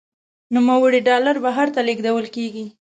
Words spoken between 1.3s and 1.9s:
بهر ته